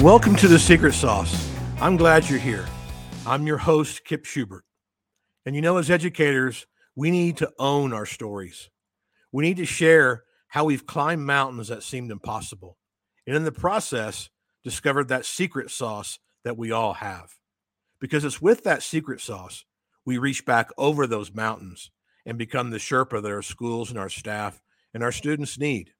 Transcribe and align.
Welcome 0.00 0.34
to 0.36 0.48
the 0.48 0.58
Secret 0.58 0.94
Sauce. 0.94 1.52
I'm 1.78 1.98
glad 1.98 2.30
you're 2.30 2.38
here. 2.38 2.64
I'm 3.26 3.46
your 3.46 3.58
host, 3.58 4.02
Kip 4.06 4.24
Schubert. 4.24 4.64
And 5.44 5.54
you 5.54 5.60
know, 5.60 5.76
as 5.76 5.90
educators, 5.90 6.66
we 6.96 7.10
need 7.10 7.36
to 7.36 7.52
own 7.58 7.92
our 7.92 8.06
stories. 8.06 8.70
We 9.30 9.44
need 9.44 9.58
to 9.58 9.66
share 9.66 10.24
how 10.48 10.64
we've 10.64 10.86
climbed 10.86 11.26
mountains 11.26 11.68
that 11.68 11.82
seemed 11.82 12.10
impossible. 12.10 12.78
And 13.26 13.36
in 13.36 13.44
the 13.44 13.52
process, 13.52 14.30
discovered 14.64 15.08
that 15.08 15.26
secret 15.26 15.70
sauce 15.70 16.18
that 16.44 16.56
we 16.56 16.72
all 16.72 16.94
have. 16.94 17.34
Because 18.00 18.24
it's 18.24 18.40
with 18.40 18.64
that 18.64 18.82
secret 18.82 19.20
sauce 19.20 19.66
we 20.06 20.16
reach 20.16 20.46
back 20.46 20.70
over 20.78 21.06
those 21.06 21.34
mountains 21.34 21.90
and 22.24 22.38
become 22.38 22.70
the 22.70 22.78
Sherpa 22.78 23.22
that 23.22 23.30
our 23.30 23.42
schools 23.42 23.90
and 23.90 23.98
our 23.98 24.08
staff 24.08 24.62
and 24.94 25.02
our 25.02 25.12
students 25.12 25.58
need. 25.58 25.92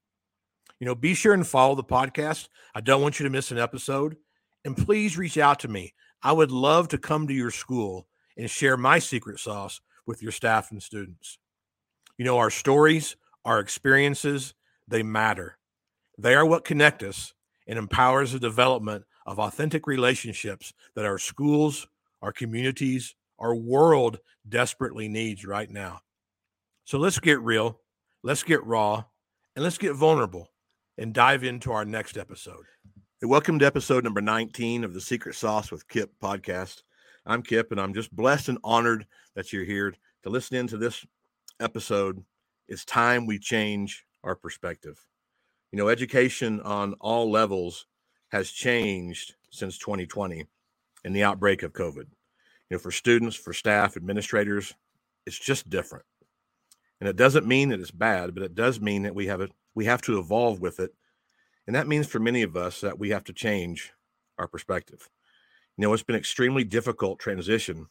You 0.80 0.86
know, 0.86 0.94
be 0.94 1.12
sure 1.12 1.34
and 1.34 1.46
follow 1.46 1.74
the 1.74 1.84
podcast. 1.84 2.48
I 2.74 2.80
don't 2.80 3.02
want 3.02 3.20
you 3.20 3.24
to 3.24 3.30
miss 3.30 3.50
an 3.50 3.58
episode. 3.58 4.16
And 4.64 4.76
please 4.76 5.18
reach 5.18 5.36
out 5.36 5.60
to 5.60 5.68
me. 5.68 5.92
I 6.22 6.32
would 6.32 6.50
love 6.50 6.88
to 6.88 6.98
come 6.98 7.28
to 7.28 7.34
your 7.34 7.50
school 7.50 8.08
and 8.36 8.50
share 8.50 8.76
my 8.76 8.98
secret 8.98 9.38
sauce 9.38 9.80
with 10.06 10.22
your 10.22 10.32
staff 10.32 10.70
and 10.70 10.82
students. 10.82 11.38
You 12.16 12.24
know, 12.24 12.38
our 12.38 12.50
stories, 12.50 13.16
our 13.44 13.60
experiences, 13.60 14.54
they 14.88 15.02
matter. 15.02 15.58
They 16.18 16.34
are 16.34 16.46
what 16.46 16.64
connect 16.64 17.02
us 17.02 17.34
and 17.66 17.78
empowers 17.78 18.32
the 18.32 18.40
development 18.40 19.04
of 19.26 19.38
authentic 19.38 19.86
relationships 19.86 20.72
that 20.94 21.06
our 21.06 21.18
schools, 21.18 21.86
our 22.22 22.32
communities, 22.32 23.14
our 23.38 23.54
world 23.54 24.18
desperately 24.48 25.08
needs 25.08 25.44
right 25.44 25.70
now. 25.70 26.00
So 26.84 26.98
let's 26.98 27.18
get 27.18 27.40
real, 27.40 27.80
let's 28.22 28.42
get 28.42 28.64
raw, 28.64 29.04
and 29.54 29.62
let's 29.62 29.78
get 29.78 29.94
vulnerable 29.94 30.49
and 31.00 31.14
dive 31.14 31.42
into 31.42 31.72
our 31.72 31.86
next 31.86 32.18
episode. 32.18 32.66
Hey, 33.22 33.26
welcome 33.26 33.58
to 33.58 33.64
episode 33.64 34.04
number 34.04 34.20
19 34.20 34.84
of 34.84 34.92
the 34.92 35.00
Secret 35.00 35.34
Sauce 35.34 35.72
with 35.72 35.88
Kip 35.88 36.12
podcast. 36.22 36.82
I'm 37.24 37.42
Kip, 37.42 37.72
and 37.72 37.80
I'm 37.80 37.94
just 37.94 38.14
blessed 38.14 38.50
and 38.50 38.58
honored 38.62 39.06
that 39.34 39.50
you're 39.50 39.64
here 39.64 39.94
to 40.24 40.28
listen 40.28 40.58
into 40.58 40.76
this 40.76 41.06
episode. 41.58 42.22
It's 42.68 42.84
time 42.84 43.26
we 43.26 43.38
change 43.38 44.04
our 44.22 44.36
perspective. 44.36 45.02
You 45.72 45.78
know, 45.78 45.88
education 45.88 46.60
on 46.60 46.92
all 47.00 47.30
levels 47.30 47.86
has 48.28 48.50
changed 48.50 49.36
since 49.50 49.78
2020 49.78 50.44
and 51.02 51.16
the 51.16 51.24
outbreak 51.24 51.62
of 51.62 51.72
COVID. 51.72 51.96
You 51.96 52.72
know, 52.72 52.78
for 52.78 52.90
students, 52.90 53.36
for 53.36 53.54
staff, 53.54 53.96
administrators, 53.96 54.74
it's 55.24 55.38
just 55.38 55.70
different. 55.70 56.04
And 57.00 57.08
it 57.08 57.16
doesn't 57.16 57.46
mean 57.46 57.70
that 57.70 57.80
it's 57.80 57.90
bad, 57.90 58.34
but 58.34 58.42
it 58.42 58.54
does 58.54 58.82
mean 58.82 59.04
that 59.04 59.14
we 59.14 59.28
have 59.28 59.40
a 59.40 59.48
we 59.74 59.84
have 59.84 60.02
to 60.02 60.18
evolve 60.18 60.60
with 60.60 60.80
it. 60.80 60.94
And 61.66 61.76
that 61.76 61.88
means 61.88 62.06
for 62.06 62.18
many 62.18 62.42
of 62.42 62.56
us 62.56 62.80
that 62.80 62.98
we 62.98 63.10
have 63.10 63.24
to 63.24 63.32
change 63.32 63.92
our 64.38 64.48
perspective. 64.48 65.08
You 65.76 65.82
know, 65.82 65.92
it's 65.92 66.02
been 66.02 66.16
extremely 66.16 66.64
difficult 66.64 67.18
transition, 67.18 67.86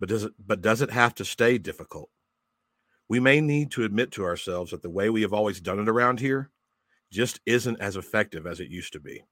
but 0.00 0.08
does 0.08 0.24
it 0.24 0.32
but 0.44 0.60
does 0.60 0.82
it 0.82 0.90
have 0.90 1.14
to 1.16 1.24
stay 1.24 1.58
difficult? 1.58 2.10
We 3.08 3.20
may 3.20 3.40
need 3.40 3.70
to 3.72 3.84
admit 3.84 4.10
to 4.12 4.24
ourselves 4.24 4.72
that 4.72 4.82
the 4.82 4.90
way 4.90 5.08
we 5.10 5.22
have 5.22 5.32
always 5.32 5.60
done 5.60 5.78
it 5.78 5.88
around 5.88 6.20
here 6.20 6.50
just 7.12 7.40
isn't 7.46 7.80
as 7.80 7.96
effective 7.96 8.46
as 8.46 8.58
it 8.58 8.68
used 8.68 8.92
to 8.94 9.00
be. 9.00 9.24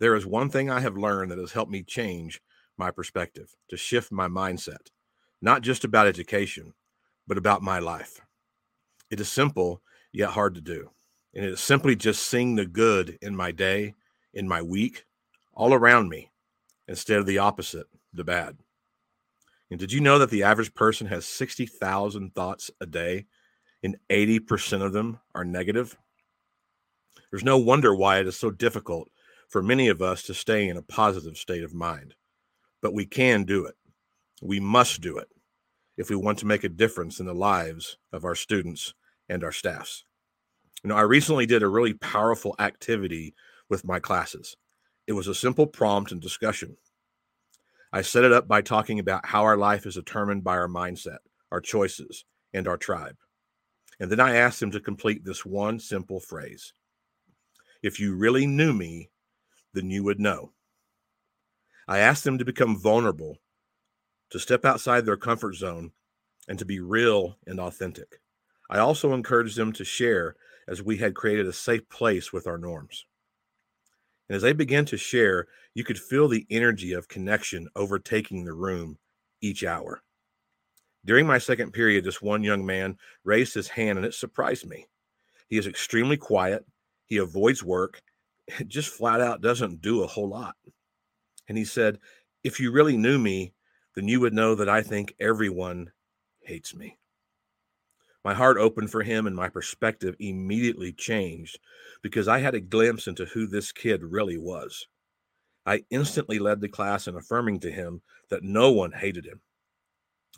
There 0.00 0.14
is 0.14 0.26
one 0.26 0.50
thing 0.50 0.68
I 0.68 0.80
have 0.80 0.96
learned 0.96 1.30
that 1.30 1.38
has 1.38 1.52
helped 1.52 1.72
me 1.72 1.82
change 1.82 2.40
my 2.76 2.90
perspective, 2.90 3.54
to 3.70 3.76
shift 3.76 4.12
my 4.12 4.28
mindset, 4.28 4.90
not 5.40 5.62
just 5.62 5.84
about 5.84 6.06
education, 6.06 6.74
but 7.26 7.38
about 7.38 7.62
my 7.62 7.78
life. 7.78 8.20
It 9.10 9.20
is 9.20 9.28
simple 9.28 9.80
yet 10.14 10.30
hard 10.30 10.54
to 10.54 10.60
do. 10.60 10.90
And 11.34 11.44
it 11.44 11.52
is 11.52 11.60
simply 11.60 11.96
just 11.96 12.24
seeing 12.24 12.54
the 12.54 12.64
good 12.64 13.18
in 13.20 13.34
my 13.34 13.50
day, 13.50 13.94
in 14.32 14.46
my 14.46 14.62
week, 14.62 15.04
all 15.52 15.74
around 15.74 16.08
me, 16.08 16.30
instead 16.86 17.18
of 17.18 17.26
the 17.26 17.38
opposite, 17.38 17.88
the 18.12 18.24
bad. 18.24 18.56
And 19.70 19.80
did 19.80 19.92
you 19.92 20.00
know 20.00 20.20
that 20.20 20.30
the 20.30 20.44
average 20.44 20.72
person 20.72 21.08
has 21.08 21.26
60,000 21.26 22.32
thoughts 22.32 22.70
a 22.80 22.86
day 22.86 23.26
and 23.82 23.96
80% 24.08 24.82
of 24.82 24.92
them 24.92 25.18
are 25.34 25.44
negative? 25.44 25.96
There's 27.30 27.42
no 27.42 27.58
wonder 27.58 27.92
why 27.92 28.20
it 28.20 28.28
is 28.28 28.36
so 28.36 28.52
difficult 28.52 29.10
for 29.48 29.62
many 29.62 29.88
of 29.88 30.00
us 30.00 30.22
to 30.24 30.34
stay 30.34 30.68
in 30.68 30.76
a 30.76 30.82
positive 30.82 31.36
state 31.36 31.64
of 31.64 31.74
mind. 31.74 32.14
But 32.80 32.94
we 32.94 33.04
can 33.04 33.42
do 33.42 33.66
it. 33.66 33.74
We 34.40 34.60
must 34.60 35.00
do 35.00 35.18
it 35.18 35.28
if 35.96 36.08
we 36.08 36.16
want 36.16 36.38
to 36.38 36.46
make 36.46 36.62
a 36.62 36.68
difference 36.68 37.18
in 37.18 37.26
the 37.26 37.34
lives 37.34 37.96
of 38.12 38.24
our 38.24 38.36
students 38.36 38.94
and 39.28 39.42
our 39.42 39.52
staffs. 39.52 40.04
You 40.84 40.88
know, 40.90 40.96
I 40.96 41.02
recently 41.02 41.46
did 41.46 41.62
a 41.62 41.68
really 41.68 41.94
powerful 41.94 42.54
activity 42.58 43.34
with 43.70 43.86
my 43.86 44.00
classes. 44.00 44.54
It 45.06 45.14
was 45.14 45.28
a 45.28 45.34
simple 45.34 45.66
prompt 45.66 46.12
and 46.12 46.20
discussion. 46.20 46.76
I 47.90 48.02
set 48.02 48.24
it 48.24 48.32
up 48.32 48.46
by 48.46 48.60
talking 48.60 48.98
about 48.98 49.24
how 49.24 49.44
our 49.44 49.56
life 49.56 49.86
is 49.86 49.94
determined 49.94 50.44
by 50.44 50.56
our 50.56 50.68
mindset, 50.68 51.18
our 51.50 51.62
choices, 51.62 52.26
and 52.52 52.68
our 52.68 52.76
tribe. 52.76 53.16
And 53.98 54.12
then 54.12 54.20
I 54.20 54.36
asked 54.36 54.60
them 54.60 54.72
to 54.72 54.80
complete 54.80 55.24
this 55.24 55.46
one 55.46 55.78
simple 55.78 56.20
phrase 56.20 56.74
If 57.82 57.98
you 57.98 58.14
really 58.14 58.46
knew 58.46 58.74
me, 58.74 59.10
then 59.72 59.88
you 59.88 60.04
would 60.04 60.20
know. 60.20 60.52
I 61.88 61.98
asked 61.98 62.24
them 62.24 62.36
to 62.36 62.44
become 62.44 62.78
vulnerable, 62.78 63.38
to 64.30 64.38
step 64.38 64.66
outside 64.66 65.06
their 65.06 65.16
comfort 65.16 65.54
zone, 65.54 65.92
and 66.46 66.58
to 66.58 66.66
be 66.66 66.80
real 66.80 67.38
and 67.46 67.58
authentic. 67.58 68.20
I 68.68 68.80
also 68.80 69.14
encouraged 69.14 69.56
them 69.56 69.72
to 69.74 69.84
share 69.84 70.36
as 70.68 70.82
we 70.82 70.96
had 70.96 71.14
created 71.14 71.46
a 71.46 71.52
safe 71.52 71.88
place 71.88 72.32
with 72.32 72.46
our 72.46 72.58
norms. 72.58 73.06
And 74.28 74.36
as 74.36 74.42
they 74.42 74.52
began 74.52 74.84
to 74.86 74.96
share, 74.96 75.46
you 75.74 75.84
could 75.84 75.98
feel 75.98 76.28
the 76.28 76.46
energy 76.50 76.92
of 76.92 77.08
connection 77.08 77.68
overtaking 77.76 78.44
the 78.44 78.54
room 78.54 78.98
each 79.40 79.64
hour. 79.64 80.02
During 81.04 81.26
my 81.26 81.38
second 81.38 81.72
period, 81.72 82.04
this 82.04 82.22
one 82.22 82.42
young 82.42 82.64
man 82.64 82.96
raised 83.24 83.52
his 83.52 83.68
hand 83.68 83.98
and 83.98 84.06
it 84.06 84.14
surprised 84.14 84.66
me. 84.66 84.86
He 85.48 85.58
is 85.58 85.66
extremely 85.66 86.16
quiet, 86.16 86.64
he 87.06 87.18
avoids 87.18 87.62
work, 87.62 88.00
just 88.66 88.88
flat 88.88 89.20
out 89.20 89.42
doesn't 89.42 89.82
do 89.82 90.02
a 90.02 90.06
whole 90.06 90.28
lot. 90.28 90.54
And 91.48 91.58
he 91.58 91.64
said, 91.64 91.98
If 92.42 92.58
you 92.58 92.72
really 92.72 92.96
knew 92.96 93.18
me, 93.18 93.52
then 93.94 94.08
you 94.08 94.20
would 94.20 94.32
know 94.32 94.54
that 94.54 94.68
I 94.68 94.82
think 94.82 95.14
everyone 95.20 95.92
hates 96.40 96.74
me. 96.74 96.98
My 98.24 98.32
heart 98.32 98.56
opened 98.56 98.90
for 98.90 99.02
him 99.02 99.26
and 99.26 99.36
my 99.36 99.50
perspective 99.50 100.16
immediately 100.18 100.92
changed 100.92 101.58
because 102.02 102.26
I 102.26 102.38
had 102.38 102.54
a 102.54 102.60
glimpse 102.60 103.06
into 103.06 103.26
who 103.26 103.46
this 103.46 103.70
kid 103.70 104.02
really 104.02 104.38
was. 104.38 104.86
I 105.66 105.84
instantly 105.90 106.38
led 106.38 106.60
the 106.60 106.68
class 106.68 107.06
in 107.06 107.16
affirming 107.16 107.60
to 107.60 107.70
him 107.70 108.00
that 108.30 108.42
no 108.42 108.72
one 108.72 108.92
hated 108.92 109.26
him. 109.26 109.40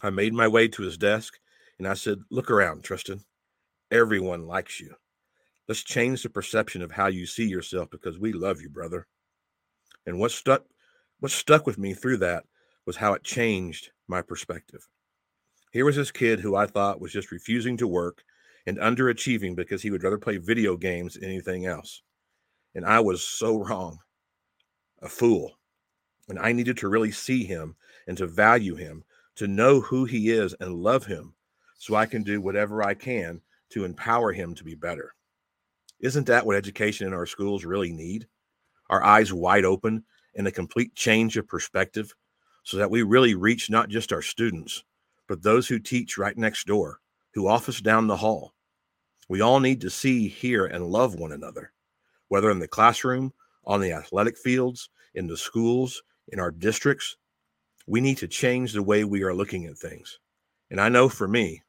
I 0.03 0.11
made 0.11 0.35
my 0.35 0.49
way 0.49 0.69
to 0.69 0.83
his 0.83 0.99
desk 0.99 1.39
and 1.79 1.87
I 1.87 1.95
said, 1.95 2.19
Look 2.31 2.51
around, 2.51 2.83
Tristan. 2.83 3.25
Everyone 3.91 4.47
likes 4.47 4.81
you. 4.81 4.95
Let's 5.69 5.83
change 5.83 6.23
the 6.23 6.31
perception 6.31 6.83
of 6.83 6.93
how 6.93 7.07
you 7.07 7.27
see 7.27 7.47
yourself 7.47 7.91
because 7.91 8.19
we 8.19 8.33
love 8.33 8.61
you, 8.61 8.69
brother. 8.69 9.07
And 10.07 10.19
what 10.19 10.33
stuck 10.33 10.65
what 11.21 11.33
stuck 11.33 11.67
with 11.67 11.79
me 11.79 11.95
through 11.95 12.19
that 12.19 12.45
was 12.85 12.97
how 12.97 13.15
it 13.15 13.25
changed 13.25 13.91
my 14.07 14.23
perspective. 14.23 14.87
Here 15.72 15.84
was 15.84 15.97
this 15.97 16.10
kid 16.10 16.41
who 16.41 16.56
I 16.56 16.66
thought 16.66 17.00
was 17.00 17.12
just 17.12 17.32
refusing 17.32 17.77
to 17.78 17.87
work 17.87 18.25
and 18.66 18.78
underachieving 18.78 19.54
because 19.54 19.82
he 19.82 19.91
would 19.91 20.03
rather 20.03 20.19
play 20.19 20.38
video 20.38 20.77
games 20.77 21.15
than 21.15 21.25
anything 21.25 21.66
else. 21.66 22.03
And 22.75 22.84
I 22.84 23.00
was 23.00 23.22
so 23.22 23.59
wrong, 23.59 23.99
a 25.03 25.09
fool. 25.09 25.59
And 26.28 26.38
I 26.38 26.53
needed 26.53 26.76
to 26.78 26.88
really 26.88 27.12
see 27.12 27.44
him 27.44 27.76
and 28.06 28.16
to 28.19 28.26
value 28.26 28.75
him, 28.75 29.05
to 29.37 29.47
know 29.47 29.81
who 29.81 30.05
he 30.05 30.31
is 30.31 30.55
and 30.61 30.82
love 30.82 31.06
him 31.06 31.35
so 31.79 31.94
I 31.94 32.06
can 32.06 32.23
do 32.23 32.41
whatever 32.41 32.82
I 32.82 32.94
can 32.94 33.41
to 33.70 33.85
empower 33.85 34.32
him 34.32 34.55
to 34.55 34.64
be 34.64 34.75
better. 34.75 35.14
Isn't 36.00 36.26
that 36.26 36.44
what 36.44 36.56
education 36.56 37.06
in 37.06 37.14
our 37.14 37.26
schools 37.26 37.64
really 37.64 37.93
need? 37.93 38.26
Our 38.91 39.02
eyes 39.02 39.32
wide 39.32 39.64
open 39.64 40.05
and 40.35 40.46
a 40.46 40.52
complete 40.52 40.94
change 40.94 41.37
of 41.37 41.49
perspective 41.49 42.14
so 42.62 42.76
that 42.76 42.91
we 42.91 43.02
really 43.02 43.35
reach 43.35 43.70
not 43.70 43.88
just 43.88 44.12
our 44.12 44.23
students, 44.23 44.85
but 45.28 45.43
those 45.43 45.69
who 45.69 45.78
teach 45.78 46.19
right 46.19 46.37
next 46.37 46.67
door, 46.67 47.00
who 47.34 47.49
office 47.49 47.81
down 47.81 48.06
the 48.06 48.17
hall. 48.17 48.55
We 49.28 49.40
all 49.40 49.61
need 49.61 49.81
to 49.82 49.90
see, 49.90 50.28
hear, 50.28 50.67
and 50.67 50.87
love 50.87 51.14
one 51.17 51.32
another, 51.32 51.73
whether 52.28 52.50
in 52.50 52.58
the 52.58 52.69
classroom, 52.69 53.32
on 53.64 53.81
the 53.81 53.93
athletic 53.93 54.38
fields, 54.38 54.88
in 55.14 55.26
the 55.26 55.37
schools, 55.37 56.02
in 56.28 56.38
our 56.38 56.50
districts. 56.50 57.17
We 57.87 58.00
need 58.00 58.19
to 58.19 58.28
change 58.28 58.73
the 58.73 58.82
way 58.82 59.05
we 59.05 59.23
are 59.23 59.34
looking 59.34 59.67
at 59.67 59.78
things. 59.78 60.19
And 60.70 60.81
I 60.81 60.88
know 60.88 61.08
for 61.08 61.29
me, 61.29 61.62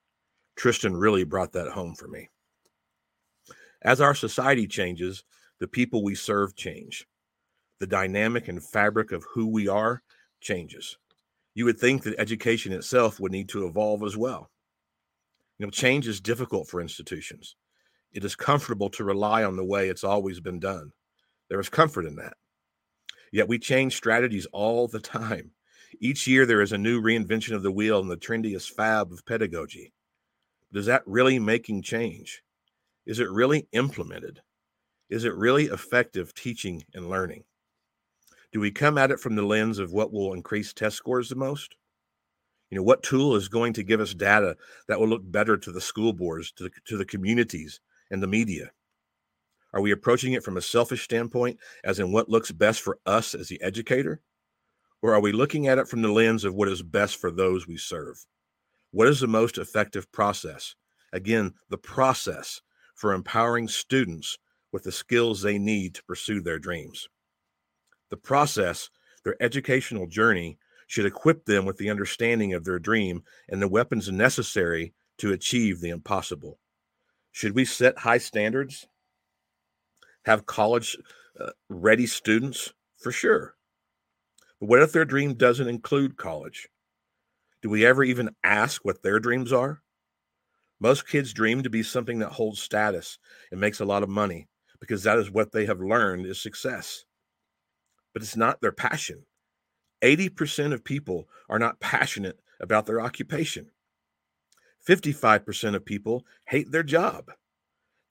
Tristan 0.56 0.96
really 0.96 1.24
brought 1.24 1.52
that 1.54 1.72
home 1.72 1.96
for 1.96 2.08
me. 2.08 2.30
As 3.82 4.02
our 4.02 4.16
society 4.16 4.68
changes, 4.68 5.24
the 5.60 5.68
people 5.68 6.04
we 6.04 6.16
serve 6.16 6.56
change. 6.56 7.08
The 7.80 7.88
dynamic 7.88 8.48
and 8.48 8.64
fabric 8.64 9.12
of 9.12 9.26
who 9.34 9.48
we 9.48 9.68
are 9.68 10.02
changes 10.42 10.98
you 11.58 11.66
would 11.66 11.80
think 11.80 12.04
that 12.04 12.14
education 12.20 12.72
itself 12.72 13.20
would 13.20 13.32
need 13.32 13.50
to 13.50 13.66
evolve 13.66 14.04
as 14.04 14.16
well. 14.16 14.52
You 15.58 15.66
know, 15.66 15.72
change 15.72 16.08
is 16.08 16.22
difficult 16.22 16.68
for 16.68 16.80
institutions. 16.80 17.56
It 18.14 18.24
is 18.24 18.36
comfortable 18.36 18.92
to 18.92 19.04
rely 19.04 19.44
on 19.44 19.56
the 19.56 19.66
way 19.66 19.90
it's 19.90 20.04
always 20.04 20.40
been 20.40 20.60
done. 20.60 20.92
There 21.50 21.60
is 21.60 21.68
comfort 21.68 22.06
in 22.06 22.16
that. 22.18 22.34
Yet 23.32 23.48
we 23.48 23.58
change 23.58 23.96
strategies 23.96 24.46
all 24.54 24.88
the 24.88 25.00
time. 25.00 25.50
Each 26.00 26.28
year, 26.28 26.46
there 26.46 26.62
is 26.62 26.74
a 26.74 26.78
new 26.78 27.02
reinvention 27.02 27.56
of 27.56 27.64
the 27.64 27.72
wheel 27.72 28.00
and 28.02 28.12
the 28.12 28.18
trendiest 28.18 28.70
fab 28.70 29.12
of 29.12 29.26
pedagogy. 29.26 29.94
Does 30.72 30.86
that 30.86 31.02
really 31.08 31.40
making 31.40 31.82
change? 31.82 32.44
Is 33.08 33.20
it 33.20 33.32
really 33.32 33.68
implemented? 33.72 34.42
Is 35.10 35.26
it 35.26 35.34
really 35.34 35.66
effective 35.66 36.36
teaching 36.36 36.84
and 36.94 37.10
learning? 37.10 37.46
Do 38.54 38.60
we 38.60 38.72
come 38.72 38.98
at 38.98 39.12
it 39.12 39.20
from 39.20 39.36
the 39.36 39.44
lens 39.44 39.78
of 39.78 39.92
what 39.92 40.12
will 40.12 40.34
increase 40.34 40.74
test 40.74 40.96
scores 40.96 41.30
the 41.30 41.36
most? 41.36 41.76
You 42.70 42.78
know, 42.78 42.84
what 42.84 43.04
tool 43.04 43.36
is 43.36 43.48
going 43.48 43.74
to 43.74 43.84
give 43.84 44.00
us 44.00 44.14
data 44.14 44.56
that 44.88 45.00
will 45.00 45.08
look 45.08 45.22
better 45.24 45.58
to 45.58 45.72
the 45.72 45.82
school 45.82 46.14
boards, 46.14 46.52
to 46.54 46.64
the, 46.66 46.72
to 46.86 46.98
the 46.98 47.06
communities, 47.06 47.80
and 48.12 48.22
the 48.22 48.28
media? 48.28 48.72
Are 49.74 49.82
we 49.82 49.92
approaching 49.92 50.34
it 50.34 50.44
from 50.44 50.58
a 50.58 50.62
selfish 50.62 51.04
standpoint, 51.04 51.60
as 51.84 52.00
in 52.00 52.12
what 52.12 52.30
looks 52.30 52.52
best 52.52 52.82
for 52.82 53.00
us 53.06 53.36
as 53.36 53.48
the 53.48 53.62
educator? 53.62 54.22
Or 55.02 55.14
are 55.14 55.22
we 55.22 55.32
looking 55.32 55.68
at 55.68 55.78
it 55.78 55.88
from 55.88 56.02
the 56.02 56.12
lens 56.12 56.44
of 56.44 56.56
what 56.56 56.70
is 56.70 56.82
best 56.82 57.18
for 57.18 57.32
those 57.32 57.68
we 57.68 57.78
serve? 57.78 58.26
What 58.92 59.08
is 59.08 59.20
the 59.20 59.28
most 59.28 59.58
effective 59.58 60.12
process? 60.12 60.76
Again, 61.14 61.54
the 61.70 61.78
process 61.78 62.62
for 62.96 63.14
empowering 63.14 63.68
students 63.68 64.38
with 64.72 64.84
the 64.84 64.92
skills 64.92 65.42
they 65.42 65.58
need 65.58 65.96
to 65.96 66.04
pursue 66.04 66.42
their 66.42 66.60
dreams. 66.60 67.08
The 68.10 68.18
process, 68.18 68.90
their 69.24 69.42
educational 69.42 70.08
journey, 70.08 70.58
should 70.88 71.06
equip 71.06 71.46
them 71.46 71.66
with 71.66 71.78
the 71.78 71.90
understanding 71.90 72.54
of 72.54 72.64
their 72.64 72.80
dream 72.80 73.24
and 73.50 73.62
the 73.62 73.68
weapons 73.68 74.10
necessary 74.10 74.94
to 75.18 75.34
achieve 75.34 75.82
the 75.82 75.90
impossible. 75.90 76.60
Should 77.32 77.54
we 77.54 77.66
set 77.66 78.00
high 78.00 78.20
standards? 78.20 78.88
Have 80.26 80.46
college 80.46 80.98
uh, 81.40 81.52
ready 81.70 82.08
students? 82.08 82.74
For 82.98 83.12
sure. 83.12 83.56
But 84.60 84.70
what 84.70 84.82
if 84.82 84.92
their 84.92 85.06
dream 85.06 85.36
doesn't 85.36 85.68
include 85.68 86.18
college? 86.18 86.68
Do 87.62 87.70
we 87.70 87.86
ever 87.86 88.04
even 88.04 88.36
ask 88.44 88.84
what 88.84 89.04
their 89.04 89.20
dreams 89.20 89.54
are? 89.54 89.82
Most 90.80 91.08
kids 91.08 91.34
dream 91.34 91.64
to 91.64 91.70
be 91.70 91.84
something 91.84 92.20
that 92.20 92.32
holds 92.32 92.62
status 92.62 93.20
and 93.52 93.60
makes 93.60 93.80
a 93.80 93.86
lot 93.86 94.04
of 94.04 94.10
money 94.10 94.48
because 94.80 95.04
that 95.04 95.18
is 95.18 95.32
what 95.32 95.52
they 95.52 95.66
have 95.66 95.80
learned 95.80 96.26
is 96.26 96.42
success. 96.42 97.06
But 98.18 98.24
it's 98.24 98.36
not 98.36 98.62
their 98.62 98.72
passion. 98.72 99.28
80% 100.04 100.74
of 100.74 100.84
people 100.84 101.30
are 101.50 101.60
not 101.60 101.80
passionate 101.80 102.40
about 102.60 102.88
their 102.88 103.00
occupation. 103.00 103.70
55% 104.90 105.76
of 105.76 105.86
people 105.86 106.26
hate 106.48 106.72
their 106.72 106.82
job. 106.82 107.30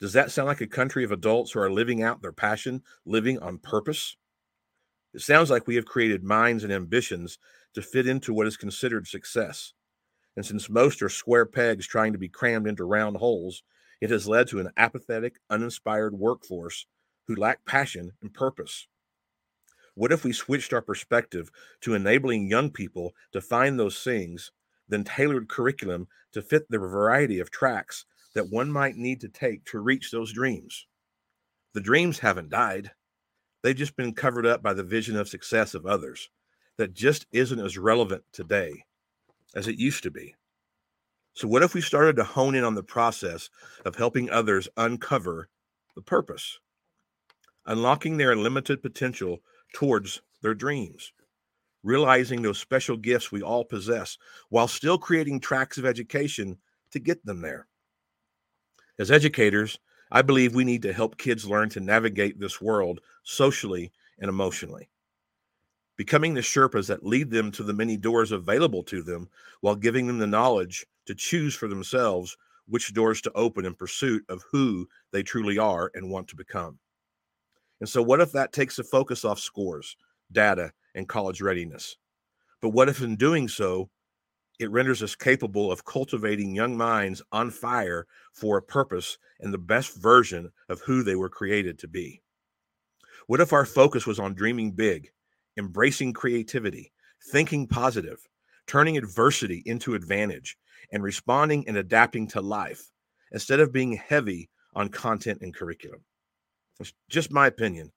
Does 0.00 0.12
that 0.12 0.30
sound 0.30 0.46
like 0.46 0.60
a 0.60 0.68
country 0.68 1.02
of 1.02 1.10
adults 1.10 1.50
who 1.50 1.58
are 1.58 1.72
living 1.72 2.04
out 2.04 2.22
their 2.22 2.30
passion, 2.30 2.84
living 3.04 3.40
on 3.40 3.58
purpose? 3.58 4.16
It 5.12 5.22
sounds 5.22 5.50
like 5.50 5.66
we 5.66 5.74
have 5.74 5.86
created 5.86 6.22
minds 6.22 6.62
and 6.62 6.72
ambitions 6.72 7.40
to 7.74 7.82
fit 7.82 8.06
into 8.06 8.32
what 8.32 8.46
is 8.46 8.56
considered 8.56 9.08
success. 9.08 9.72
And 10.36 10.46
since 10.46 10.70
most 10.70 11.02
are 11.02 11.08
square 11.08 11.46
pegs 11.46 11.84
trying 11.84 12.12
to 12.12 12.18
be 12.20 12.28
crammed 12.28 12.68
into 12.68 12.84
round 12.84 13.16
holes, 13.16 13.64
it 14.00 14.10
has 14.10 14.28
led 14.28 14.46
to 14.50 14.60
an 14.60 14.70
apathetic, 14.76 15.40
uninspired 15.50 16.14
workforce 16.14 16.86
who 17.26 17.34
lack 17.34 17.64
passion 17.64 18.12
and 18.22 18.32
purpose. 18.32 18.86
What 19.96 20.12
if 20.12 20.24
we 20.24 20.32
switched 20.34 20.74
our 20.74 20.82
perspective 20.82 21.50
to 21.80 21.94
enabling 21.94 22.50
young 22.50 22.70
people 22.70 23.14
to 23.32 23.40
find 23.40 23.80
those 23.80 24.02
things, 24.04 24.52
then 24.86 25.04
tailored 25.04 25.48
curriculum 25.48 26.06
to 26.32 26.42
fit 26.42 26.66
the 26.68 26.78
variety 26.78 27.40
of 27.40 27.50
tracks 27.50 28.04
that 28.34 28.50
one 28.50 28.70
might 28.70 28.96
need 28.96 29.22
to 29.22 29.28
take 29.28 29.64
to 29.64 29.80
reach 29.80 30.10
those 30.10 30.34
dreams? 30.34 30.86
The 31.72 31.80
dreams 31.80 32.18
haven't 32.18 32.50
died. 32.50 32.90
They've 33.62 33.74
just 33.74 33.96
been 33.96 34.12
covered 34.12 34.44
up 34.44 34.62
by 34.62 34.74
the 34.74 34.82
vision 34.82 35.16
of 35.16 35.30
success 35.30 35.72
of 35.72 35.86
others 35.86 36.28
that 36.76 36.92
just 36.92 37.26
isn't 37.32 37.58
as 37.58 37.78
relevant 37.78 38.22
today 38.32 38.84
as 39.54 39.66
it 39.66 39.78
used 39.78 40.02
to 40.02 40.10
be. 40.10 40.34
So, 41.32 41.48
what 41.48 41.62
if 41.62 41.72
we 41.72 41.80
started 41.80 42.16
to 42.16 42.24
hone 42.24 42.54
in 42.54 42.64
on 42.64 42.74
the 42.74 42.82
process 42.82 43.48
of 43.86 43.96
helping 43.96 44.28
others 44.28 44.68
uncover 44.76 45.48
the 45.94 46.02
purpose, 46.02 46.58
unlocking 47.64 48.18
their 48.18 48.36
limited 48.36 48.82
potential 48.82 49.40
towards 49.76 50.22
their 50.40 50.54
dreams, 50.54 51.12
realizing 51.82 52.40
those 52.40 52.58
special 52.58 52.96
gifts 52.96 53.30
we 53.30 53.42
all 53.42 53.62
possess 53.62 54.16
while 54.48 54.66
still 54.66 54.96
creating 54.96 55.38
tracks 55.38 55.76
of 55.76 55.84
education 55.84 56.56
to 56.90 56.98
get 56.98 57.22
them 57.26 57.42
there? 57.42 57.66
As 58.98 59.10
educators, 59.10 59.78
I 60.10 60.22
believe 60.22 60.54
we 60.54 60.64
need 60.64 60.80
to 60.80 60.94
help 60.94 61.18
kids 61.18 61.44
learn 61.44 61.68
to 61.70 61.80
navigate 61.80 62.40
this 62.40 62.58
world 62.58 63.02
socially 63.22 63.92
and 64.18 64.30
emotionally. 64.30 64.88
Becoming 65.96 66.32
the 66.32 66.40
Sherpas 66.40 66.86
that 66.86 67.04
lead 67.04 67.30
them 67.30 67.50
to 67.52 67.62
the 67.62 67.74
many 67.74 67.98
doors 67.98 68.32
available 68.32 68.82
to 68.84 69.02
them 69.02 69.28
while 69.60 69.76
giving 69.76 70.06
them 70.06 70.18
the 70.18 70.26
knowledge 70.26 70.86
to 71.04 71.14
choose 71.14 71.54
for 71.54 71.68
themselves 71.68 72.34
which 72.66 72.94
doors 72.94 73.20
to 73.20 73.32
open 73.34 73.66
in 73.66 73.74
pursuit 73.74 74.24
of 74.30 74.42
who 74.50 74.88
they 75.10 75.22
truly 75.22 75.58
are 75.58 75.90
and 75.92 76.10
want 76.10 76.28
to 76.28 76.36
become. 76.36 76.78
And 77.80 77.88
so, 77.88 78.02
what 78.02 78.20
if 78.20 78.32
that 78.32 78.52
takes 78.52 78.76
the 78.76 78.84
focus 78.84 79.24
off 79.24 79.38
scores, 79.38 79.96
data, 80.32 80.72
and 80.94 81.08
college 81.08 81.40
readiness? 81.40 81.96
But 82.62 82.70
what 82.70 82.88
if 82.88 83.02
in 83.02 83.16
doing 83.16 83.48
so, 83.48 83.90
it 84.58 84.70
renders 84.70 85.02
us 85.02 85.14
capable 85.14 85.70
of 85.70 85.84
cultivating 85.84 86.54
young 86.54 86.76
minds 86.76 87.22
on 87.32 87.50
fire 87.50 88.06
for 88.32 88.56
a 88.56 88.62
purpose 88.62 89.18
and 89.40 89.52
the 89.52 89.58
best 89.58 89.94
version 89.96 90.50
of 90.68 90.80
who 90.80 91.02
they 91.02 91.16
were 91.16 91.28
created 91.28 91.78
to 91.80 91.88
be? 91.88 92.22
What 93.26 93.40
if 93.40 93.52
our 93.52 93.66
focus 93.66 94.06
was 94.06 94.18
on 94.18 94.34
dreaming 94.34 94.72
big, 94.72 95.10
embracing 95.58 96.12
creativity, 96.12 96.92
thinking 97.30 97.66
positive, 97.66 98.26
turning 98.66 98.96
adversity 98.96 99.62
into 99.66 99.94
advantage, 99.94 100.56
and 100.92 101.02
responding 101.02 101.66
and 101.68 101.76
adapting 101.76 102.28
to 102.28 102.40
life 102.40 102.90
instead 103.32 103.60
of 103.60 103.72
being 103.72 103.92
heavy 103.92 104.48
on 104.74 104.88
content 104.88 105.40
and 105.42 105.54
curriculum? 105.54 106.04
It's 106.80 106.92
just 107.08 107.30
my 107.30 107.46
opinion. 107.46 107.92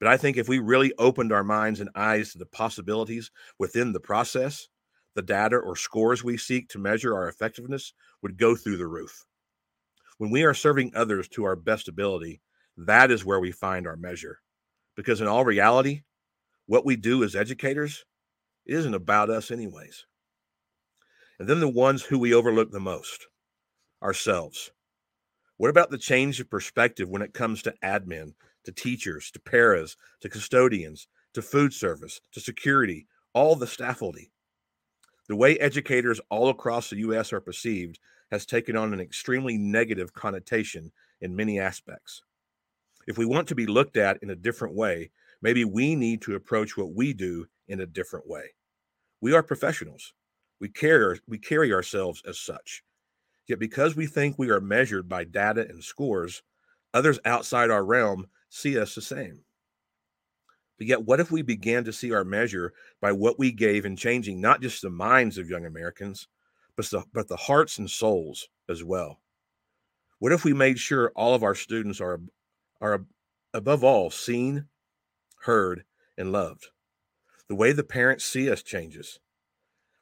But 0.00 0.08
I 0.08 0.16
think 0.16 0.36
if 0.36 0.48
we 0.48 0.58
really 0.58 0.92
opened 0.98 1.32
our 1.32 1.44
minds 1.44 1.80
and 1.80 1.90
eyes 1.94 2.32
to 2.32 2.38
the 2.38 2.46
possibilities 2.46 3.30
within 3.58 3.92
the 3.92 4.00
process, 4.00 4.68
the 5.14 5.22
data 5.22 5.56
or 5.56 5.76
scores 5.76 6.24
we 6.24 6.36
seek 6.36 6.68
to 6.70 6.78
measure 6.78 7.14
our 7.14 7.28
effectiveness 7.28 7.92
would 8.22 8.36
go 8.36 8.56
through 8.56 8.76
the 8.76 8.86
roof. 8.86 9.24
When 10.18 10.30
we 10.30 10.44
are 10.44 10.54
serving 10.54 10.92
others 10.94 11.28
to 11.28 11.44
our 11.44 11.56
best 11.56 11.88
ability, 11.88 12.40
that 12.76 13.10
is 13.10 13.24
where 13.24 13.40
we 13.40 13.52
find 13.52 13.86
our 13.86 13.96
measure. 13.96 14.40
Because 14.96 15.20
in 15.20 15.28
all 15.28 15.44
reality, 15.44 16.02
what 16.66 16.84
we 16.84 16.96
do 16.96 17.24
as 17.24 17.36
educators 17.36 18.04
isn't 18.66 18.94
about 18.94 19.30
us, 19.30 19.50
anyways. 19.50 20.06
And 21.38 21.48
then 21.48 21.60
the 21.60 21.68
ones 21.68 22.02
who 22.02 22.18
we 22.18 22.34
overlook 22.34 22.70
the 22.70 22.80
most 22.80 23.26
ourselves. 24.02 24.70
What 25.56 25.70
about 25.70 25.90
the 25.90 25.98
change 25.98 26.40
of 26.40 26.50
perspective 26.50 27.08
when 27.08 27.22
it 27.22 27.32
comes 27.32 27.62
to 27.62 27.74
admin, 27.82 28.34
to 28.64 28.72
teachers, 28.72 29.30
to 29.30 29.40
paras, 29.40 29.96
to 30.20 30.28
custodians, 30.28 31.06
to 31.34 31.42
food 31.42 31.72
service, 31.72 32.20
to 32.32 32.40
security, 32.40 33.06
all 33.34 33.54
the 33.54 33.66
faculty? 33.66 34.32
The 35.28 35.36
way 35.36 35.56
educators 35.58 36.20
all 36.28 36.48
across 36.48 36.90
the 36.90 36.98
U.S. 36.98 37.32
are 37.32 37.40
perceived 37.40 37.98
has 38.30 38.44
taken 38.44 38.76
on 38.76 38.92
an 38.92 39.00
extremely 39.00 39.56
negative 39.56 40.12
connotation 40.12 40.90
in 41.20 41.36
many 41.36 41.60
aspects. 41.60 42.22
If 43.06 43.16
we 43.16 43.24
want 43.24 43.46
to 43.48 43.54
be 43.54 43.66
looked 43.66 43.96
at 43.96 44.22
in 44.22 44.30
a 44.30 44.36
different 44.36 44.74
way, 44.74 45.10
maybe 45.40 45.64
we 45.64 45.94
need 45.94 46.20
to 46.22 46.34
approach 46.34 46.76
what 46.76 46.94
we 46.94 47.12
do 47.12 47.46
in 47.68 47.80
a 47.80 47.86
different 47.86 48.26
way. 48.26 48.54
We 49.20 49.34
are 49.34 49.42
professionals. 49.42 50.12
We 50.60 50.68
carry, 50.68 51.20
we 51.28 51.38
carry 51.38 51.72
ourselves 51.72 52.22
as 52.26 52.40
such. 52.40 52.82
Yet, 53.46 53.58
because 53.58 53.94
we 53.94 54.06
think 54.06 54.38
we 54.38 54.50
are 54.50 54.60
measured 54.60 55.08
by 55.08 55.24
data 55.24 55.66
and 55.68 55.84
scores, 55.84 56.42
others 56.94 57.18
outside 57.24 57.70
our 57.70 57.84
realm 57.84 58.26
see 58.48 58.78
us 58.78 58.94
the 58.94 59.02
same. 59.02 59.44
But 60.78 60.86
yet, 60.86 61.04
what 61.04 61.20
if 61.20 61.30
we 61.30 61.42
began 61.42 61.84
to 61.84 61.92
see 61.92 62.12
our 62.12 62.24
measure 62.24 62.72
by 63.00 63.12
what 63.12 63.38
we 63.38 63.52
gave 63.52 63.84
in 63.84 63.96
changing 63.96 64.40
not 64.40 64.60
just 64.60 64.82
the 64.82 64.90
minds 64.90 65.38
of 65.38 65.50
young 65.50 65.66
Americans, 65.66 66.26
but 66.76 66.86
the, 66.86 67.04
but 67.12 67.28
the 67.28 67.36
hearts 67.36 67.78
and 67.78 67.90
souls 67.90 68.48
as 68.68 68.82
well? 68.82 69.20
What 70.18 70.32
if 70.32 70.44
we 70.44 70.54
made 70.54 70.78
sure 70.78 71.12
all 71.14 71.34
of 71.34 71.42
our 71.42 71.54
students 71.54 72.00
are, 72.00 72.20
are 72.80 73.04
above 73.52 73.84
all 73.84 74.10
seen, 74.10 74.66
heard, 75.42 75.84
and 76.16 76.32
loved? 76.32 76.68
The 77.48 77.54
way 77.54 77.72
the 77.72 77.84
parents 77.84 78.24
see 78.24 78.50
us 78.50 78.62
changes, 78.62 79.20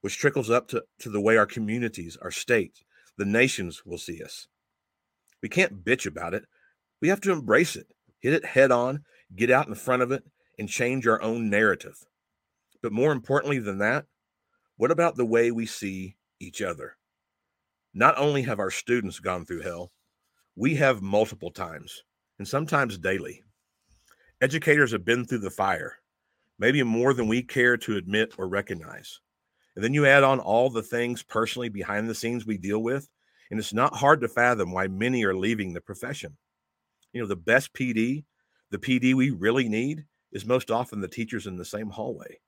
which 0.01 0.17
trickles 0.17 0.49
up 0.49 0.69
to, 0.69 0.85
to 1.01 1.11
the 1.11 1.21
way 1.21 1.37
our 1.37 1.47
communities, 1.47 2.17
our 2.23 2.31
state, 2.31 2.85
the 3.19 3.25
nations 3.25 3.85
will 3.85 3.99
see 3.99 4.23
us. 4.23 4.49
We 5.42 5.49
can't 5.49 5.85
bitch 5.85 6.07
about 6.07 6.35
it. 6.35 6.45
We 7.00 7.09
have 7.09 7.21
to 7.23 7.33
embrace 7.33 7.76
it, 7.76 7.87
hit 8.21 8.33
it 8.33 8.45
head 8.45 8.71
on, 8.71 9.04
get 9.35 9.50
out 9.50 9.69
in 9.69 9.75
front 9.75 10.02
of 10.02 10.12
it, 10.12 10.23
and 10.59 10.69
change 10.69 11.07
our 11.07 11.21
own 11.23 11.50
narrative. 11.50 11.97
But 12.83 12.92
more 12.92 13.12
importantly 13.12 13.59
than 13.59 13.78
that, 13.78 14.07
what 14.76 14.90
about 14.90 15.16
the 15.16 15.26
way 15.26 15.50
we 15.50 15.66
see 15.66 16.16
each 16.40 16.62
other? 16.62 16.97
Not 17.95 18.16
only 18.19 18.42
have 18.42 18.59
our 18.59 18.71
students 18.71 19.21
gone 19.21 19.45
through 19.45 19.62
hell, 19.62 19.92
we 20.57 20.75
have 20.76 21.02
multiple 21.02 21.50
times 21.50 22.04
and 22.38 22.47
sometimes 22.47 22.99
daily. 22.99 23.42
Educators 24.40 24.92
have 24.92 25.04
been 25.04 25.25
through 25.25 25.38
the 25.38 25.50
fire. 25.50 25.99
maybe 26.59 26.83
more 26.83 27.12
than 27.12 27.26
we 27.26 27.42
care 27.42 27.76
to 27.76 27.97
admit 27.97 28.35
or 28.38 28.49
recognize. 28.49 29.21
And 29.75 29.85
then 29.85 29.95
you 29.95 30.07
add 30.07 30.23
on 30.23 30.41
all 30.41 30.69
the 30.69 30.83
things 30.83 31.23
personally 31.23 31.69
behind 31.69 32.09
the 32.09 32.14
scenes 32.14 32.45
we 32.45 32.59
deal 32.59 32.83
with, 32.83 33.09
and 33.50 33.59
it's 33.59 33.73
not 33.73 33.95
hard 33.95 34.21
to 34.21 34.29
fathom 34.29 34.73
why 34.73 34.87
many 34.88 35.25
are 35.25 35.35
leaving 35.35 35.73
the 35.73 35.81
profession. 35.81 36.37
You 37.12 37.21
know, 37.21 37.26
the 37.26 37.37
best 37.37 37.73
PD, 37.75 38.25
the 38.71 38.79
PD 38.79 39.14
we 39.14 39.31
really 39.31 39.69
need, 39.69 40.05
is 40.33 40.47
most 40.47 40.71
often 40.71 41.00
the 41.00 41.09
teachers 41.09 41.47
in 41.47 41.57
the 41.57 41.64
same 41.64 41.91
hallway. 41.91 42.38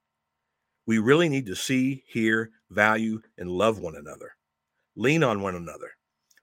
We 0.86 0.98
really 0.98 1.28
need 1.28 1.46
to 1.46 1.56
see, 1.56 2.04
hear, 2.06 2.50
value, 2.70 3.20
and 3.38 3.50
love 3.50 3.78
one 3.78 3.96
another. 3.96 4.32
Lean 4.96 5.22
on 5.22 5.40
one 5.40 5.54
another. 5.54 5.90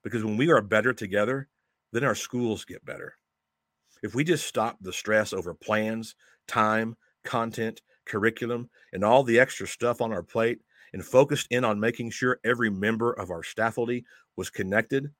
Because 0.02 0.24
when 0.24 0.36
we 0.36 0.50
are 0.50 0.60
better 0.60 0.92
together, 0.92 1.48
then 1.92 2.04
our 2.04 2.14
schools 2.14 2.64
get 2.64 2.84
better. 2.84 3.14
If 4.02 4.14
we 4.14 4.24
just 4.24 4.46
stop 4.46 4.78
the 4.80 4.92
stress 4.92 5.32
over 5.32 5.54
plans, 5.54 6.16
time, 6.48 6.96
content, 7.24 7.82
curriculum, 8.04 8.68
and 8.92 9.04
all 9.04 9.22
the 9.22 9.38
extra 9.38 9.66
stuff 9.66 10.00
on 10.00 10.12
our 10.12 10.24
plate 10.24 10.58
and 10.92 11.04
focused 11.04 11.46
in 11.50 11.64
on 11.64 11.80
making 11.80 12.10
sure 12.10 12.40
every 12.44 12.70
member 12.70 13.12
of 13.12 13.30
our 13.30 13.42
faculty 13.42 14.04
was 14.36 14.50
connected, 14.50 15.10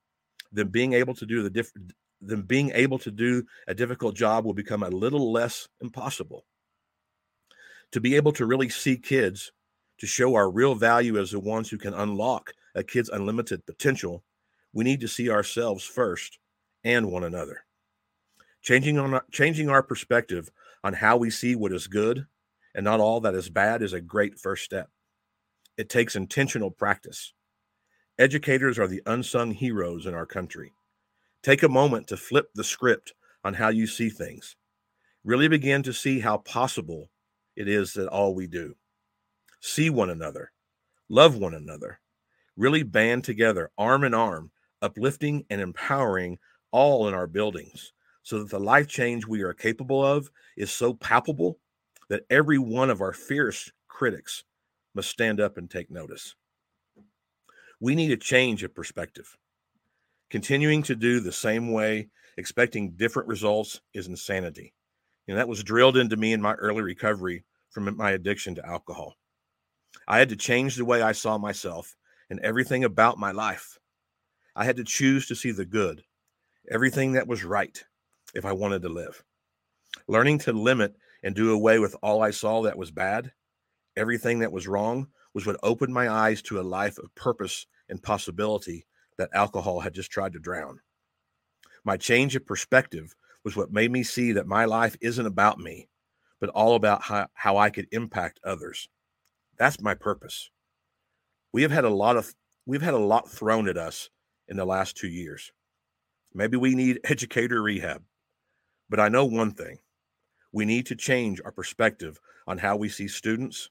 then 0.52 0.68
being 0.68 0.92
able 0.92 1.14
to 1.14 1.26
do 1.26 1.42
the 1.42 1.50
different 1.50 1.92
then 2.22 2.42
being 2.42 2.70
able 2.74 2.98
to 3.00 3.10
do 3.10 3.44
a 3.66 3.74
difficult 3.74 4.14
job 4.14 4.44
will 4.44 4.54
become 4.54 4.84
a 4.84 4.88
little 4.88 5.32
less 5.32 5.68
impossible. 5.80 6.44
To 7.90 8.00
be 8.00 8.14
able 8.14 8.32
to 8.34 8.46
really 8.46 8.68
see 8.68 8.96
kids, 8.96 9.50
to 9.98 10.06
show 10.06 10.36
our 10.36 10.48
real 10.48 10.76
value 10.76 11.18
as 11.18 11.32
the 11.32 11.40
ones 11.40 11.68
who 11.68 11.78
can 11.78 11.92
unlock 11.94 12.52
a 12.76 12.84
kid's 12.84 13.08
unlimited 13.08 13.66
potential, 13.66 14.22
we 14.72 14.84
need 14.84 15.00
to 15.00 15.08
see 15.08 15.28
ourselves 15.30 15.84
first 15.84 16.38
and 16.84 17.10
one 17.10 17.24
another. 17.24 17.64
Changing 18.62 18.98
on 18.98 19.20
changing 19.32 19.68
our 19.68 19.82
perspective 19.82 20.50
on 20.84 20.94
how 20.94 21.16
we 21.16 21.28
see 21.28 21.56
what 21.56 21.72
is 21.72 21.88
good 21.88 22.26
and 22.74 22.84
not 22.84 23.00
all 23.00 23.20
that 23.20 23.34
is 23.34 23.50
bad 23.50 23.82
is 23.82 23.92
a 23.92 24.00
great 24.00 24.38
first 24.38 24.64
step. 24.64 24.88
It 25.76 25.88
takes 25.88 26.16
intentional 26.16 26.70
practice. 26.70 27.32
Educators 28.18 28.78
are 28.78 28.86
the 28.86 29.02
unsung 29.06 29.52
heroes 29.52 30.06
in 30.06 30.14
our 30.14 30.26
country. 30.26 30.72
Take 31.42 31.62
a 31.62 31.68
moment 31.68 32.06
to 32.08 32.16
flip 32.16 32.50
the 32.54 32.64
script 32.64 33.14
on 33.42 33.54
how 33.54 33.68
you 33.68 33.86
see 33.86 34.10
things. 34.10 34.56
Really 35.24 35.48
begin 35.48 35.82
to 35.84 35.92
see 35.92 36.20
how 36.20 36.38
possible 36.38 37.10
it 37.56 37.68
is 37.68 37.94
that 37.94 38.08
all 38.08 38.34
we 38.34 38.46
do. 38.46 38.74
See 39.60 39.90
one 39.90 40.10
another, 40.10 40.52
love 41.08 41.36
one 41.36 41.54
another, 41.54 42.00
really 42.56 42.82
band 42.82 43.24
together, 43.24 43.70
arm 43.78 44.04
in 44.04 44.14
arm, 44.14 44.50
uplifting 44.82 45.44
and 45.48 45.60
empowering 45.60 46.38
all 46.70 47.08
in 47.08 47.14
our 47.14 47.26
buildings 47.26 47.92
so 48.22 48.38
that 48.38 48.50
the 48.50 48.60
life 48.60 48.88
change 48.88 49.26
we 49.26 49.42
are 49.42 49.54
capable 49.54 50.04
of 50.04 50.30
is 50.56 50.70
so 50.70 50.94
palpable 50.94 51.58
that 52.08 52.24
every 52.30 52.58
one 52.58 52.90
of 52.90 53.00
our 53.00 53.12
fierce 53.12 53.70
critics 53.88 54.44
must 54.94 55.10
stand 55.10 55.40
up 55.40 55.56
and 55.56 55.70
take 55.70 55.90
notice. 55.90 56.34
We 57.80 57.94
need 57.94 58.12
a 58.12 58.16
change 58.16 58.62
of 58.62 58.74
perspective. 58.74 59.36
Continuing 60.30 60.82
to 60.84 60.94
do 60.94 61.20
the 61.20 61.32
same 61.32 61.72
way, 61.72 62.08
expecting 62.36 62.92
different 62.92 63.28
results, 63.28 63.80
is 63.92 64.06
insanity. 64.06 64.72
And 65.28 65.36
that 65.36 65.48
was 65.48 65.64
drilled 65.64 65.96
into 65.96 66.16
me 66.16 66.32
in 66.32 66.40
my 66.40 66.54
early 66.54 66.82
recovery 66.82 67.44
from 67.70 67.96
my 67.96 68.12
addiction 68.12 68.54
to 68.54 68.66
alcohol. 68.66 69.16
I 70.06 70.18
had 70.18 70.28
to 70.30 70.36
change 70.36 70.76
the 70.76 70.84
way 70.84 71.02
I 71.02 71.12
saw 71.12 71.38
myself 71.38 71.96
and 72.30 72.40
everything 72.40 72.84
about 72.84 73.18
my 73.18 73.30
life. 73.30 73.78
I 74.54 74.64
had 74.64 74.76
to 74.76 74.84
choose 74.84 75.26
to 75.26 75.34
see 75.34 75.50
the 75.50 75.64
good, 75.64 76.02
everything 76.70 77.12
that 77.12 77.26
was 77.26 77.44
right, 77.44 77.82
if 78.34 78.44
I 78.44 78.52
wanted 78.52 78.82
to 78.82 78.88
live. 78.88 79.22
Learning 80.08 80.38
to 80.40 80.52
limit 80.52 80.94
and 81.22 81.34
do 81.34 81.52
away 81.52 81.78
with 81.78 81.96
all 82.02 82.22
I 82.22 82.30
saw 82.30 82.62
that 82.62 82.78
was 82.78 82.90
bad, 82.90 83.32
everything 83.96 84.38
that 84.40 84.52
was 84.52 84.68
wrong, 84.68 85.08
was 85.34 85.46
what 85.46 85.58
opened 85.62 85.94
my 85.94 86.08
eyes 86.08 86.42
to 86.42 86.60
a 86.60 86.62
life 86.62 86.98
of 86.98 87.14
purpose 87.14 87.66
and 87.88 88.02
possibility 88.02 88.86
that 89.18 89.30
alcohol 89.34 89.80
had 89.80 89.94
just 89.94 90.10
tried 90.10 90.32
to 90.32 90.38
drown. 90.38 90.80
My 91.84 91.96
change 91.96 92.36
of 92.36 92.46
perspective 92.46 93.14
was 93.44 93.56
what 93.56 93.72
made 93.72 93.90
me 93.90 94.02
see 94.02 94.32
that 94.32 94.46
my 94.46 94.64
life 94.64 94.96
isn't 95.00 95.26
about 95.26 95.58
me, 95.58 95.88
but 96.40 96.50
all 96.50 96.74
about 96.74 97.02
how, 97.02 97.26
how 97.34 97.56
I 97.56 97.70
could 97.70 97.88
impact 97.92 98.40
others. 98.44 98.88
That's 99.58 99.80
my 99.80 99.94
purpose. 99.94 100.50
We 101.52 101.62
have 101.62 101.70
had 101.70 101.84
a 101.84 101.90
lot 101.90 102.16
of 102.16 102.32
we've 102.66 102.82
had 102.82 102.94
a 102.94 102.98
lot 102.98 103.28
thrown 103.28 103.68
at 103.68 103.76
us 103.76 104.08
in 104.48 104.56
the 104.56 104.64
last 104.64 104.96
2 104.96 105.08
years. 105.08 105.52
Maybe 106.32 106.56
we 106.56 106.74
need 106.74 107.00
educator 107.04 107.62
rehab. 107.62 108.02
But 108.88 109.00
I 109.00 109.08
know 109.08 109.24
one 109.24 109.52
thing. 109.52 109.78
We 110.52 110.64
need 110.64 110.86
to 110.86 110.96
change 110.96 111.40
our 111.44 111.52
perspective 111.52 112.20
on 112.46 112.58
how 112.58 112.76
we 112.76 112.88
see 112.88 113.08
students, 113.08 113.70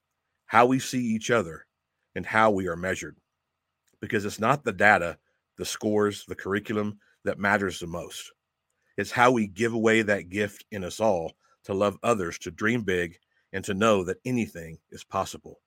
how 0.51 0.65
we 0.65 0.79
see 0.79 1.01
each 1.01 1.31
other, 1.31 1.65
and 2.13 2.25
how 2.25 2.51
we 2.51 2.67
are 2.67 2.75
measured. 2.75 3.15
Because 4.01 4.25
it's 4.25 4.38
not 4.38 4.65
the 4.65 4.74
data, 4.74 5.17
the 5.58 5.63
scores, 5.63 6.25
the 6.25 6.36
curriculum 6.36 7.00
that 7.24 7.39
matters 7.39 7.79
the 7.79 7.88
most. 7.88 8.34
It's 8.98 9.12
how 9.12 9.31
we 9.31 9.48
give 9.48 9.72
away 9.72 10.01
that 10.01 10.27
gift 10.27 10.65
in 10.70 10.84
us 10.84 11.00
all 11.00 11.31
to 11.63 11.74
love 11.74 11.98
others, 12.03 12.38
to 12.39 12.51
dream 12.51 12.81
big, 12.81 13.17
and 13.53 13.63
to 13.63 13.74
know 13.74 14.03
that 14.03 14.17
anything 14.25 14.77
is 14.91 15.05
possible 15.05 15.62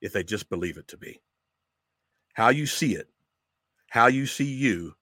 if 0.00 0.12
they 0.12 0.22
just 0.22 0.48
believe 0.48 0.76
it 0.76 0.86
to 0.86 0.96
be. 0.96 1.20
How 2.34 2.50
you 2.50 2.66
see 2.66 2.94
it, 2.94 3.08
how 3.90 4.06
you 4.06 4.26
see 4.26 4.44
you, 4.44 4.94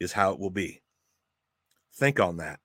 is 0.00 0.10
how 0.10 0.32
it 0.32 0.40
will 0.40 0.50
be. 0.50 0.82
Think 1.94 2.18
on 2.18 2.38
that 2.38 2.58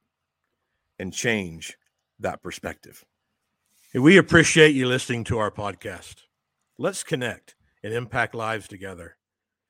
and 0.97 1.13
change 1.13 1.77
that 2.19 2.41
perspective. 2.41 3.05
We 3.93 4.17
appreciate 4.17 4.75
you 4.75 4.85
listening 4.85 5.23
to 5.25 5.37
our 5.37 5.49
podcast. 5.49 6.15
Let's 6.77 7.03
connect 7.03 7.55
and 7.81 7.93
impact 7.93 8.35
lives 8.35 8.67
together. 8.67 9.15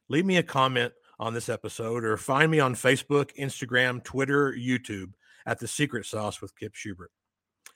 Leave 0.10 0.26
me 0.26 0.38
a 0.38 0.44
comment 0.44 0.94
on 1.20 1.36
this 1.36 1.50
episode 1.50 2.04
or 2.04 2.18
find 2.18 2.50
me 2.50 2.60
on 2.60 2.74
Facebook, 2.74 3.30
Instagram, 3.38 4.04
Twitter, 4.04 4.52
YouTube 4.52 5.14
at 5.46 5.60
The 5.60 5.68
Secret 5.68 6.08
Sauce 6.08 6.42
with 6.42 6.58
Kip 6.58 6.74
Schubert. 6.74 7.12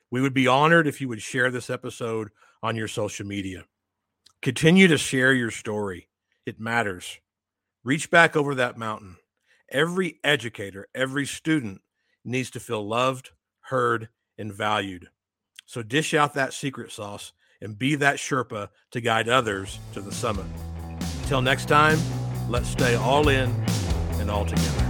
We 0.10 0.20
would 0.20 0.34
be 0.34 0.48
honored 0.48 0.88
if 0.88 1.00
you 1.00 1.08
would 1.10 1.22
share 1.22 1.52
this 1.52 1.70
episode 1.70 2.30
on 2.64 2.76
your 2.76 2.88
social 2.88 3.26
media. 3.26 3.66
Continue 4.42 4.88
to 4.88 4.98
share 4.98 5.34
your 5.34 5.52
story, 5.52 6.10
it 6.48 6.60
matters. 6.60 7.20
Reach 7.84 8.10
back 8.10 8.36
over 8.36 8.56
that 8.56 8.80
mountain. 8.80 9.18
Every 9.70 10.20
educator, 10.24 10.88
every 10.96 11.28
student 11.28 11.82
needs 12.26 12.50
to 12.52 12.60
feel 12.60 12.86
loved, 12.86 13.30
heard, 13.62 14.10
and 14.40 14.52
valued. 14.52 15.08
So 15.72 15.82
dish 15.82 16.14
out 16.14 16.34
that 16.34 16.52
secret 16.52 16.92
sauce 16.92 17.32
and 17.62 17.80
be 17.80 17.96
that 17.96 18.18
Sherpa 18.18 18.68
to 18.92 19.00
guide 19.00 19.30
others 19.30 19.80
to 19.94 20.02
the 20.02 20.12
summit. 20.12 20.46
Until 21.22 21.42
next 21.42 21.70
time, 21.70 21.98
let's 22.50 22.68
stay 22.68 22.96
all 22.96 23.30
in 23.30 23.50
and 24.20 24.30
all 24.30 24.44
together. 24.44 24.81